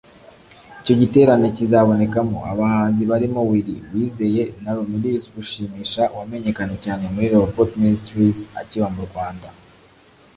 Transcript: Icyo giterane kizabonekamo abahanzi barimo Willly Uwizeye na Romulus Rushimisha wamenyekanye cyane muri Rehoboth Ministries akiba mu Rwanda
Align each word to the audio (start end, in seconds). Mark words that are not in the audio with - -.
Icyo 0.79 0.93
giterane 1.01 1.47
kizabonekamo 1.57 2.37
abahanzi 2.51 3.01
barimo 3.11 3.39
Willly 3.49 3.75
Uwizeye 3.85 4.43
na 4.61 4.71
Romulus 4.75 5.23
Rushimisha 5.35 6.03
wamenyekanye 6.17 6.77
cyane 6.85 7.03
muri 7.13 7.27
Rehoboth 7.33 7.73
Ministries 7.83 8.37
akiba 8.61 8.87
mu 8.95 9.01
Rwanda 9.09 9.47